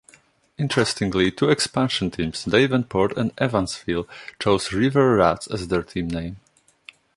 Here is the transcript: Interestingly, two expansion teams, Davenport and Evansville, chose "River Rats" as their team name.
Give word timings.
Interestingly, 0.57 1.29
two 1.29 1.51
expansion 1.51 2.09
teams, 2.09 2.45
Davenport 2.45 3.15
and 3.15 3.31
Evansville, 3.37 4.07
chose 4.39 4.73
"River 4.73 5.17
Rats" 5.17 5.45
as 5.45 5.67
their 5.67 5.83
team 5.83 6.07
name. 6.07 6.37